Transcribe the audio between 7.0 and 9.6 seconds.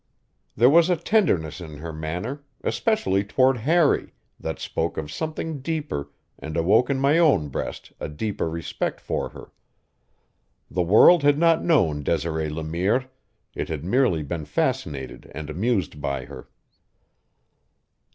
own breast a deeper respect for her.